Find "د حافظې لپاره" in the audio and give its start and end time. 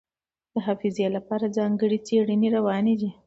0.53-1.53